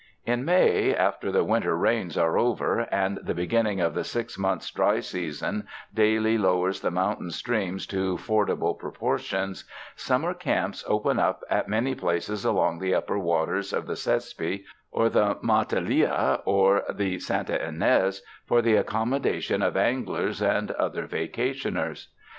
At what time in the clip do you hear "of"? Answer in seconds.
3.85-3.93, 13.71-13.85, 19.61-19.77